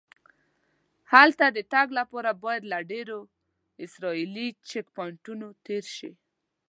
[1.11, 3.19] هلته د تګ لپاره باید له ډېرو
[3.85, 6.11] اسرایلي چیک پواینټونو تېر شې.